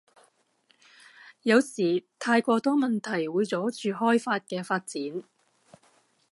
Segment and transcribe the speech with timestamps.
[1.43, 5.23] 有時太過多問題會阻住開法嘅發展